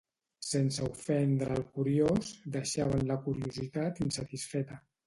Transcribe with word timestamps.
Sense 0.51 0.87
ofendre 0.87 1.51
al 1.57 1.67
curiós, 1.75 2.33
deixaven 2.59 3.07
la 3.13 3.21
curiositat 3.29 4.07
insatisfeta. 4.09 4.87